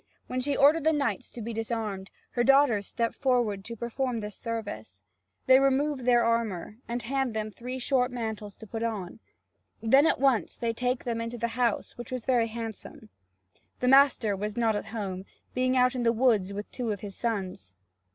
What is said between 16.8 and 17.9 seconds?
of his sons.